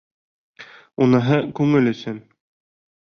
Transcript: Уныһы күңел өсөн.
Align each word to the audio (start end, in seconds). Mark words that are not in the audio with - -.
Уныһы 1.05 1.37
күңел 1.59 1.91
өсөн. 1.91 2.17